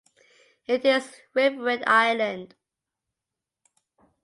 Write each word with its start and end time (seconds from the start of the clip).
It 0.65 0.83
is 0.83 1.05
an 1.35 1.59
riverine 1.59 1.83
island. 1.85 2.55